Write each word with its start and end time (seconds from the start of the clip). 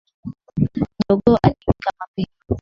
Jogoo 1.05 1.37
aliwika 1.43 1.89
mapema 1.99 2.35